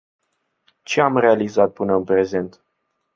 [0.83, 2.63] Ce am realizat până în prezent?